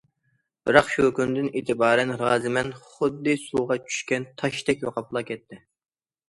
بىراق، 0.67 0.87
شۇ 0.93 1.09
كۈندىن 1.19 1.49
ئېتىبارەن‹‹ 1.59 2.13
رازىمەن›› 2.21 2.71
خۇددى 2.87 3.37
سۇغا 3.43 3.79
چۈشكەن 3.85 4.27
تاشتەك 4.43 4.83
يوقاپلا 4.87 5.25
كەتتى. 5.31 5.63